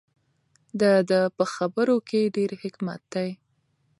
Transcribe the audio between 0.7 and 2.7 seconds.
د ده په خبرو کې ډېر